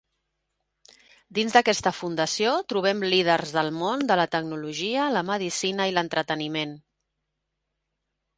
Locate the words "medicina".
5.29-5.89